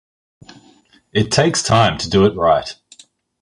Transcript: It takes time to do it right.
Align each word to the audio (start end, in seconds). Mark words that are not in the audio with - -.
It 1.13 1.31
takes 1.31 1.61
time 1.61 1.99
to 1.99 2.09
do 2.09 2.25
it 2.25 2.35
right. 2.35 2.73